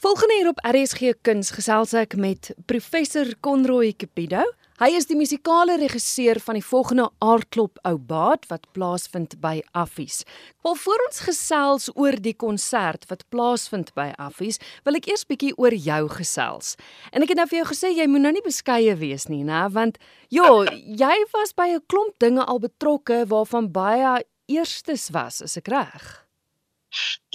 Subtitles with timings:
[0.00, 4.40] Volgende hier op RSG Kuns gesels ek met professor Konroy Cupido.
[4.80, 10.22] Hy is die musikale regisseur van die volgende aardklop ou baat wat plaasvind by Affies.
[10.64, 14.56] Wel voor ons gesels oor die konsert wat plaasvind by Affies,
[14.88, 16.78] wil ek eers bietjie oor jou gesels.
[17.12, 19.66] En ek het nou vir jou gesê jy moet nou nie beskeie wees nie, né,
[19.74, 19.98] want
[20.32, 20.48] ja,
[21.02, 26.08] jy was by 'n klomp dinge al betrokke waarvan baie eerstes was, is ek reg?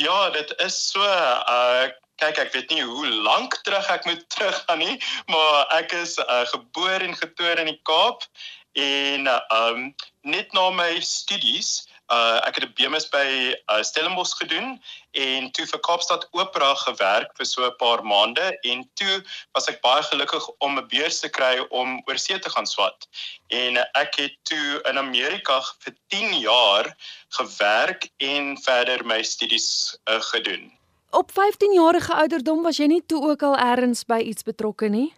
[0.02, 4.84] Ja, dit is so uh kyk ek weet nie hoe lank terug ek moet teruggaan
[4.84, 5.00] nie,
[5.32, 8.28] maar ek is uh, gebore en getoer in die Kaap
[8.76, 9.92] en uh, um
[10.28, 14.78] net na my studies uh ek het 'n BMS by uh, Stellenbosch gedoen
[15.18, 19.24] en toe vir Kaapstad Opera gewerk vir so 'n paar maande en toe
[19.54, 23.08] was ek baie gelukkig om 'n beurs te kry om oor see te gaan swat.
[23.50, 26.96] En ek het toe in Amerika vir 10 jaar
[27.30, 30.75] gewerk en verder my studies uh, gedoen
[31.16, 35.14] op 15 jarige ouderdom was jy nie toe ook al ergens by iets betrokke nie?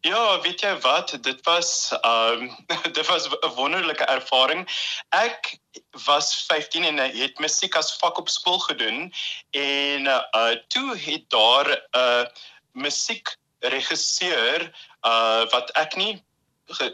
[0.00, 4.64] Ja, weet jy wat, dit was ehm um, dit was 'n wonderlike ervaring.
[5.08, 5.58] Ek
[6.06, 9.12] was 15 en het musiek as vak op skool gedoen
[9.50, 12.24] en uh toe het daar 'n uh,
[12.72, 14.60] musiekregisseur
[15.02, 16.24] uh wat ek nie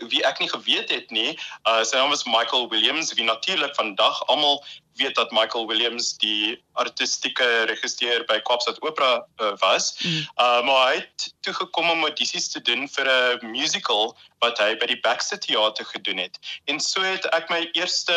[0.09, 1.39] wie ek nie geweet het nie.
[1.69, 4.65] Uh sy naam was Michael Williams, wie natuurlik vandag almal
[5.01, 9.97] weet dat Michael Williams die artistieke regisseur by Kaapstad Opera uh, was.
[10.03, 10.27] Mm.
[10.37, 14.77] Uh maar hy het toe gekom om audisies te doen vir 'n musical wat hy
[14.77, 16.39] by die Baxter Theater gedoen het.
[16.65, 18.17] En so het ek my eerste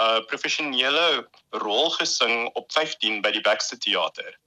[0.00, 4.38] uh professionele rol gesing op 15 by die Baxter Theater.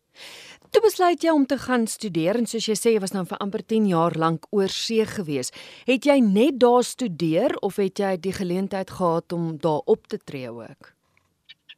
[0.69, 3.39] Toe besluit jy om te gaan studeer en soos jy sê jy was nou vir
[3.41, 5.49] amper 10 jaar lank oor see gewees.
[5.89, 10.21] Het jy net daar studeer of het jy die geleentheid gehad om daar op te
[10.21, 10.93] tree ook?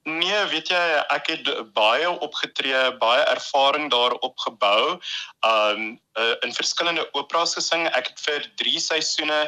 [0.03, 4.97] Nee, weet jy, ek het baie opgetree, baie ervaring daar opgebou.
[5.45, 7.85] Um uh, in verskillende operas gesing.
[7.95, 9.39] Ek het vir 3 seisoene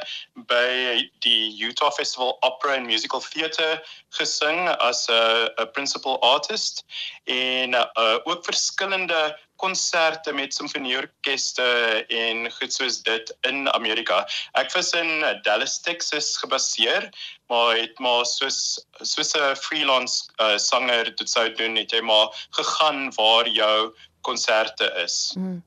[0.48, 3.82] by die Utah Festival Opera and Musical Theatre
[4.18, 6.86] gesing as 'n 'n principal artist
[7.26, 11.66] en uh, ook verskillende konserte met simfonieorkeste
[12.12, 14.24] en goed soos dit in Amerika.
[14.60, 17.08] Ek was in Dallas, Texas gebaseer,
[17.52, 18.60] maar het maar soos
[19.02, 22.28] soos 'n freelance uh, sanger dit sou doen, het jy maar
[22.60, 25.32] gegaan waar jou konserte is.
[25.36, 25.64] Hmm.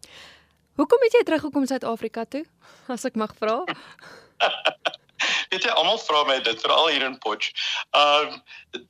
[0.77, 2.45] Hoekom het jy teruggekom Suid-Afrika toe?
[2.93, 3.65] As ek mag vra.
[5.49, 7.53] Weet jy almal vra my dit veral hier in Potch.
[7.93, 8.43] Um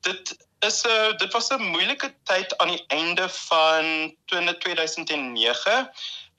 [0.06, 0.34] dit
[0.64, 5.90] is 'n uh, dit was 'n moeilike tyd aan die einde van 2009.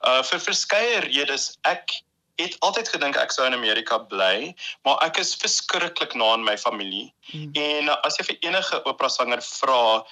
[0.02, 2.02] Uh vir verskeie redes ek
[2.38, 4.54] het altyd gedink ek sou in Amerika bly,
[4.86, 7.14] maar ek is verskriklik na aan my familie.
[7.32, 7.50] Mm.
[7.54, 10.06] En uh, as jy vir enige opera sanger vra,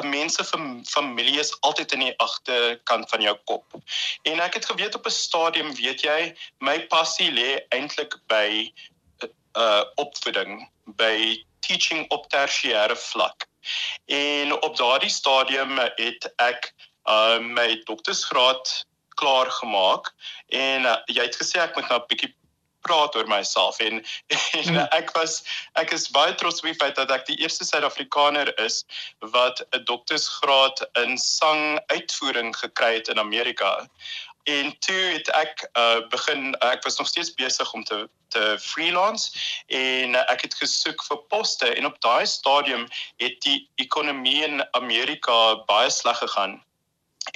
[0.00, 0.44] 'n mens se
[0.88, 3.74] familie is altyd in die agterkant van jou kop.
[4.22, 8.72] En ek het geweet op 'n stadium, weet jy, my passie lê eintlik by
[9.54, 13.46] uh opvoeding by teaching op tersiêre vlak.
[14.06, 16.72] En op daardie stadium het ek
[17.04, 20.14] uh my doktorsgraad klaar gemaak
[20.48, 22.34] en uh, jy het gesê ek moet nou 'n bietjie
[22.82, 24.00] praat oor myself en
[24.58, 24.86] en hmm.
[24.98, 25.42] ek was
[25.78, 28.82] ek is baie trots op die feit dat ek die eerste Suid-Afrikaner is
[29.34, 33.88] wat 'n doktorsgraad in sang uitvoering gekry het in Amerika.
[34.42, 39.30] En toe het ek uh begin ek was nog steeds besig om te te freelance
[39.66, 42.88] en uh, ek het gesoek vir poste en op daai stadium
[43.22, 46.62] het die ekonomie in Amerika baie sleg gegaan.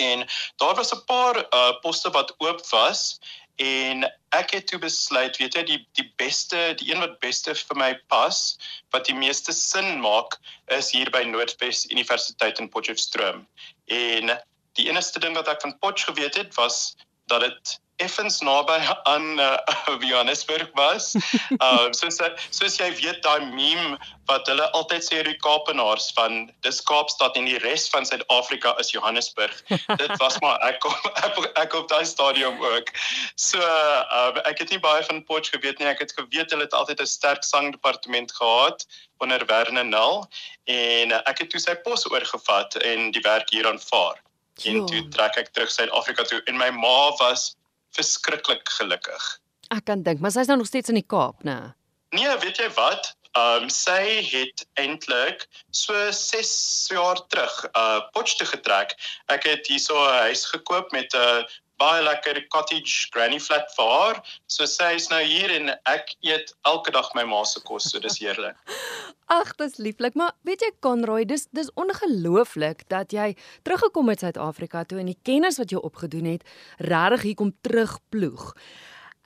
[0.02, 3.20] En daar was 'n paar uh poste wat oop was
[3.56, 4.04] en
[4.36, 7.92] ek het toe besluit weet jy die die beste die een wat beste vir my
[8.12, 8.58] pas
[8.90, 13.46] wat die meeste sin maak is hier by Noordwes Universiteit in Potchefstroom.
[13.86, 14.36] En
[14.76, 16.94] die enigste ding wat ek van Potch geweet het was
[17.26, 19.56] dat dit effens naby aan uh,
[20.10, 21.14] Johannesburg was.
[21.66, 22.18] Uh soos
[22.50, 23.96] soos jy weet daai meme
[24.28, 28.90] wat hulle altyd sê die Kaapenaars van dis Kaapstad en die res van Suid-Afrika is
[28.92, 29.56] Johannesburg.
[30.02, 30.92] Dit was maar ek kom
[31.22, 32.92] ek, ek op daai stadium ook.
[33.40, 35.88] So uh ek het nie baie van Potch geweet nie.
[35.88, 38.84] Ek het geweet hulle het altyd 'n sterk sangdepartement gehad
[39.24, 40.26] onder Werne Nel
[40.68, 44.20] en uh, ek het toe sy pos oorgevat en die werk hier aanvaar.
[44.64, 47.56] En toe trek ek terug Suid-Afrika toe en my ma was
[47.96, 49.26] verskriklik gelukkig.
[49.74, 51.74] Ek kan dink, maar sy's nou nog steeds in die Kaap, né?
[52.16, 53.12] Nee, weet jy wat?
[53.36, 56.52] Ehm um, sy het eintlik so 6
[56.94, 58.94] jaar terug uh Potchefstroom getrek.
[59.28, 61.44] Ek het hierso 'n huis gekoop met 'n
[61.80, 64.20] baie lekker cottage granny flat vir haar.
[64.46, 68.00] So sy is nou hier en ek eet elke dag my ma se kos, so
[68.02, 68.56] dis heerlik.
[69.38, 73.32] Ag, dis lieflik, maar weet jy Conroy, dis dis ongelooflik dat jy
[73.66, 76.46] teruggekom het Suid-Afrika toe en die kennis wat jy opgedoen het,
[76.78, 78.52] regtig hier kom terugploeg.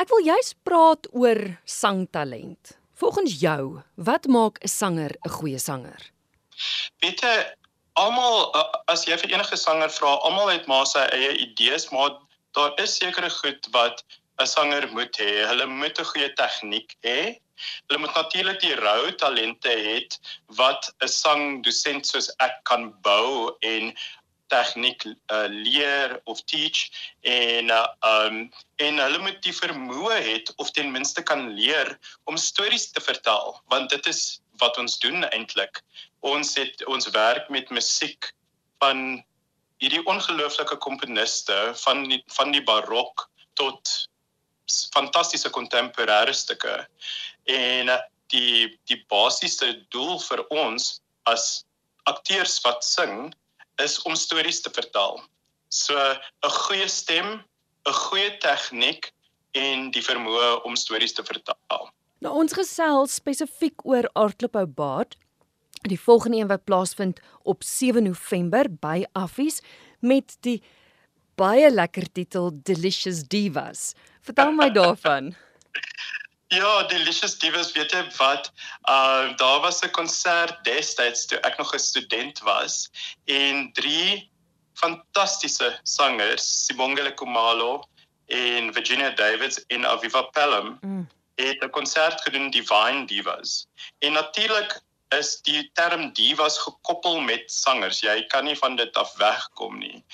[0.01, 2.79] Ek wil juist praat oor sangtalent.
[3.01, 6.01] Volgens jou, wat maak 'n sanger 'n goeie sanger?
[7.01, 7.37] Weet jy,
[7.95, 8.53] almal
[8.89, 12.17] as jy vir enige sanger vra, almal het maar sy eie idees, maar
[12.57, 14.05] daar is sekere goed wat
[14.41, 15.47] 'n sanger moet hê.
[15.51, 17.41] Hulle moet 'n goeie tegniek hê.
[17.87, 19.97] Hulle moet natuurlik die rou talente hê
[20.61, 23.95] wat 'n sangdosent soos ek kan bou en
[24.51, 28.51] tegniek uh, leer of teach en uh, um
[28.83, 31.95] en hulle moet die vermoë het of ten minste kan leer
[32.25, 35.83] om stories te vertel want dit is wat ons doen eintlik
[36.35, 38.33] ons het ons werk met musiek
[38.83, 39.23] van
[39.81, 43.27] hierdie ongelooflike komponiste van die, van die barok
[43.59, 43.93] tot
[44.95, 46.77] fantastiese kontemporêre stukke
[47.51, 47.99] en uh,
[48.31, 51.01] die die basiese doel vir ons
[51.31, 51.65] as
[52.11, 53.33] akteurs wat sing
[53.83, 55.19] is om stories te vertel.
[55.71, 57.43] So 'n goeie stem,
[57.87, 59.11] 'n goeie tegniek
[59.55, 61.91] en die vermoë om stories te vertel.
[62.21, 65.17] Nou ons gesels spesifiek oor Aardklop ou Baard.
[65.81, 69.61] Die volgende een wat plaasvind op 7 November by Affies
[69.99, 70.63] met die
[71.35, 73.93] baie lekker titel Delicious Divas.
[74.21, 75.33] Vertel my daarvan.
[76.51, 78.49] Ja, Delicious Divas, weet jy wat?
[78.91, 82.91] Uh daar was 'n konsert destyds toe ek nog 'n student was
[83.25, 84.31] en drie
[84.75, 87.85] fantastiese sangers, Sibongile Kumalo
[88.27, 91.09] en Virginia Davids in Aviva Pelham, mm.
[91.35, 93.67] het 'n konsert gedoen Divine Divas.
[93.99, 94.81] En natuurlik
[95.17, 98.03] is die term divas gekoppel met sangers.
[98.05, 100.05] Jy kan nie van dit af wegkom nie.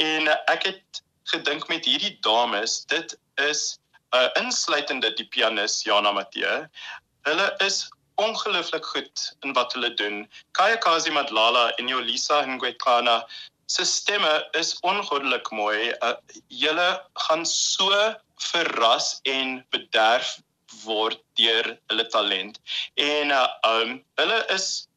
[0.00, 1.02] En ek het
[1.32, 3.78] gedink met hierdie dames, dit is
[4.14, 6.66] uh, insluitende die pianis Jana Matthee.
[7.28, 7.86] Hulle is
[8.20, 10.26] ongelooflik goed in wat hulle doen.
[10.58, 13.22] Kaya Kazi Madlala en Yolisa Ngwekana
[13.66, 15.92] se stemme is ongoddelik mooi.
[16.04, 16.14] Uh,
[16.48, 16.88] julle
[17.26, 17.88] gaan so
[18.52, 20.36] verras en bederf
[20.84, 22.60] word deur hulle talent.
[22.94, 24.88] En uh, um hulle is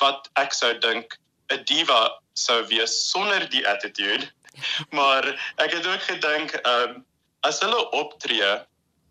[0.00, 1.18] wat ek sou dink
[1.52, 4.30] 'n diva sou wees sonder die attitude.
[4.98, 5.26] Maar
[5.58, 7.04] ek het ook gedink um
[7.42, 8.54] as hulle optree,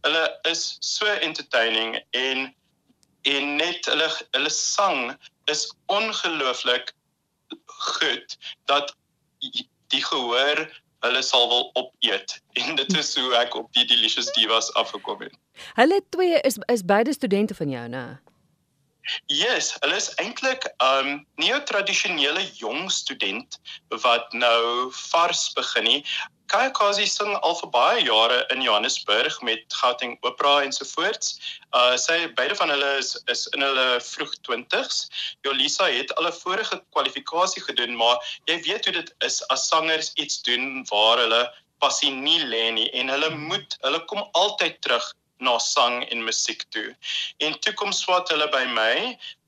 [0.04, 2.50] hulle is so entertaining en
[3.24, 5.14] en net hulle hulle sang
[5.52, 6.92] is ongelooflik
[7.68, 8.96] goed dat
[9.94, 10.66] die gehoor
[11.04, 15.36] hulle sal wil opeet en dit is hoe ek op die delicious divas afgekom het.
[15.78, 18.06] Hulle twee is is beide studente van jou, né?
[19.28, 23.60] Yes, hulle is eintlik um nie 'n tradisionele jong student
[24.06, 26.06] wat nou vars begin nie.
[26.48, 31.40] Kaya Kazi sing al vir baie jare in Johannesburg met Gauteng Opera ensovoorts.
[31.74, 35.10] Uh sy beide van hulle is is in hulle vroeg 20s.
[35.48, 40.14] Jolisa het al 'n vorige kwalifikasie gedoen, maar jy weet hoe dit is as sangers
[40.16, 41.44] iets doen waar hulle
[41.80, 45.14] passie nie lê nie en hulle moet, hulle kom altyd terug
[45.44, 46.90] na sang en musiek toe.
[47.44, 48.96] En toe kom swat hulle by my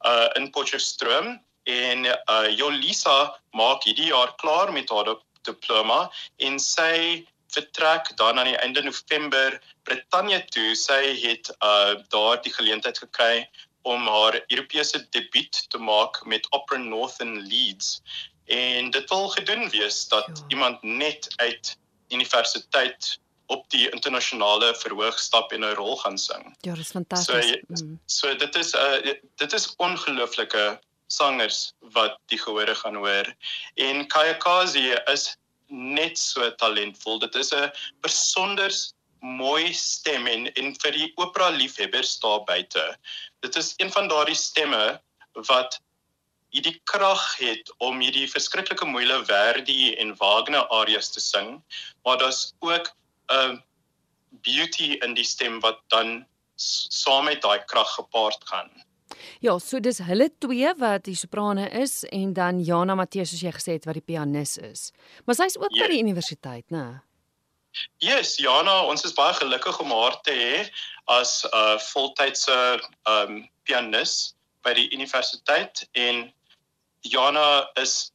[0.05, 1.35] uh in Potchefstroom
[1.75, 3.17] en uh Jolisa
[3.57, 5.15] maak hierdie jaar klaar met haar
[5.47, 6.05] diploma
[6.47, 7.25] en sy
[7.55, 10.73] vertrek dan aan die einde November Brittanje toe.
[10.75, 13.47] Sy het uh daar die geleentheid gekry
[13.85, 18.01] om haar Europese debuut te maak met Opera Northern Leeds.
[18.45, 20.43] En dit wil gedoen wees dat ja.
[20.47, 21.77] iemand net uit
[22.09, 26.55] universiteit op die internasionale verhoog stap en 'n rol gaan sing.
[26.61, 27.51] Ja, dit is fantasties.
[27.73, 27.99] So, mm.
[28.05, 33.33] so dit is 'n uh, dit is ongelooflike sangers wat die gehore gaan hoor.
[33.75, 35.37] En Kaya Kazi is
[35.67, 37.19] net so talentvol.
[37.19, 37.71] Dit is 'n
[38.01, 38.71] besonder
[39.19, 42.97] mooi stem en, en vir die opera liefhebbers daar buite.
[43.41, 45.01] Dit is een van daardie stemme
[45.49, 45.79] wat
[46.55, 51.57] hierdie krag het om hierdie verskriklike moeilike Verdi en Wagner arias te sing,
[52.03, 52.93] maar daar's ook
[53.31, 53.63] 'n
[54.29, 58.71] beauty in die stem wat dan saam met daai krag gepaard gaan.
[59.39, 63.51] Ja, so dis hulle twee wat die soprane is en dan Jana Matthee soos jy
[63.55, 64.91] gesê het wat die pianis is.
[65.25, 67.01] Maar sy's ook by die universiteit, né?
[67.99, 70.63] Yes, Jana, ons is baie gelukkig om haar te hê
[71.11, 72.57] as 'n uh, voltydse
[73.09, 76.31] um pianis by die universiteit en
[77.01, 78.11] Jana is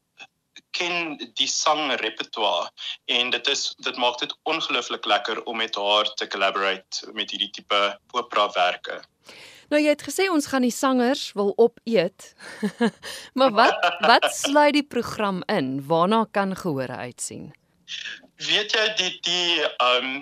[0.77, 2.71] ken die sangrepertoire
[3.05, 7.50] en dit is dit maak dit ongelooflik lekker om met haar te collaborate met hierdie
[7.50, 7.81] tipe
[8.12, 9.00] operawerke.
[9.71, 12.33] Nou jy het gesê ons gaan die sangers wil opeet.
[13.39, 15.79] maar wat wat sluit die program in?
[15.87, 17.53] Waarna kan gehore uitsien?
[18.41, 20.21] Weet jy die die ehm um,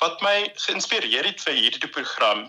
[0.00, 2.46] wat my geïnspireer het vir hierdie program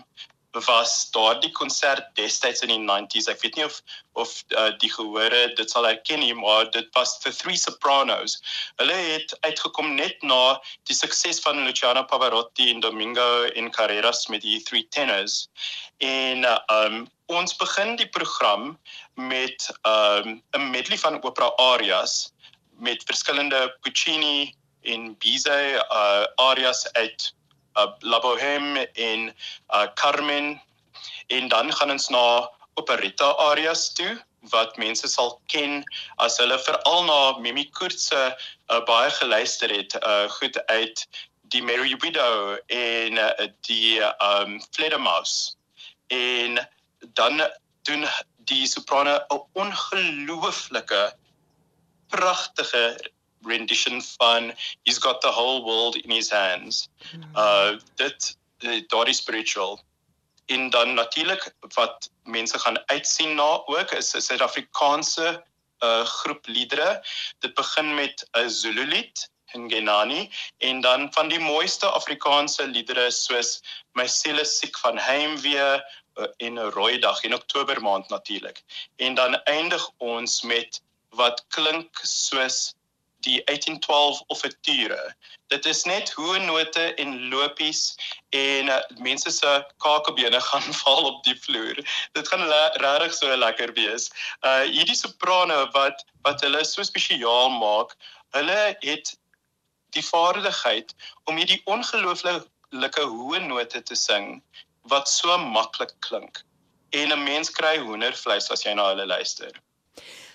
[0.52, 3.28] was daardie konsert destyds in die 90s.
[3.30, 3.80] Ek weet nie of
[4.12, 8.36] of uh, die gehore dit sal herken nie, maar dit was The Three Sopranos.
[8.76, 14.44] Hulle het uitgekom net na die sukses van Luciano Pavarotti en Domingo en Carreras met
[14.44, 15.48] die Three Tenors.
[16.04, 18.76] En uh, um ons begin die program
[19.16, 22.32] met um 'n medley van opera arias
[22.76, 27.32] met verskillende Puccini en Bizet uh arias uit
[27.76, 29.28] uh, La Bohème en
[29.74, 30.60] uh, Carmen.
[31.26, 34.16] En dan gaan ons na operetta arias toe
[34.50, 35.84] wat mense sal ken
[36.24, 41.06] as hulle veral na Mimi Koort se uh, baie geluister het uh, goed uit
[41.54, 45.56] die Merry Widow en uh, die um Fledermaus.
[46.08, 46.58] En
[47.14, 47.42] dan
[47.82, 48.06] doen
[48.48, 51.02] die soprane 'n ongelooflike
[52.08, 53.12] pragtige
[53.44, 54.52] rendition van
[54.84, 56.88] he's got the whole world in his hands.
[57.10, 57.22] Hmm.
[57.36, 58.36] Uh dit
[58.88, 59.80] daardie spiritual
[60.46, 65.44] en dan natuurlik wat mense gaan uitsien na ook is 'n Suid-Afrikaanse
[65.80, 67.02] uh groep liedere.
[67.38, 73.10] Dit begin met 'n Zulu lied in Genani en dan van die mooiste Afrikaanse liedere
[73.10, 73.60] soos
[73.92, 75.56] My siel is siek van heimwee
[76.16, 78.62] uh, en 'n rooi dag in Oktober maand natuurlik.
[78.96, 82.74] En dan eindig ons met wat klink soos
[83.26, 85.14] die 1812 offerte.
[85.52, 87.94] Dit is net hoë note en lopies
[88.36, 89.52] en uh, mense se
[89.84, 91.80] kakebene gaan val op die vloer.
[92.16, 92.44] Dit gaan
[92.82, 94.10] regtig so lekker wees.
[94.46, 97.96] Uh hierdie soprane wat wat hulle so spesiaal maak,
[98.36, 99.14] hulle het
[99.96, 100.94] die vaardigheid
[101.28, 104.38] om hierdie ongelooflike hoë note te sing
[104.90, 106.42] wat so maklik klink.
[106.90, 109.52] En 'n mens kry hoendervleis as jy na hulle luister.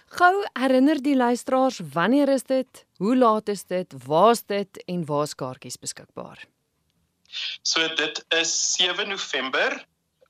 [0.08, 2.86] Gou herinner die luisteraars wanneer is dit?
[2.98, 3.94] Hoe laat is dit?
[4.06, 6.46] Waar's dit en waar's kaartjies beskikbaar?
[7.62, 9.86] So dit is 7 November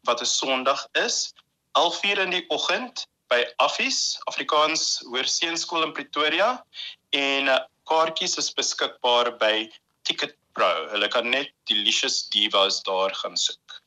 [0.10, 1.34] wat 'n Sondag is,
[1.78, 6.66] 11:00 in die oggend by Affies, Afrikaans Hoërseunskool in Pretoria
[7.10, 9.70] en eh, kaartjies is beskikbaar by
[10.02, 10.88] Ticket Pro.
[10.90, 13.82] Hulle kan net Delicious Divas daar gaan soek.